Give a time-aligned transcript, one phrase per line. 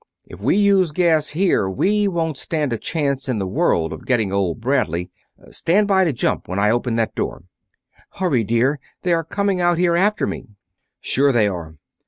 [0.25, 4.33] If we use gas here we won't stand a chance in the world of getting
[4.33, 5.11] old Bradley.
[5.51, 7.43] Stand by to jump when I open that door!"
[8.13, 8.79] "Hurry, dear!
[9.03, 10.47] They are coming out here after me!"
[11.01, 11.75] "Sure they are."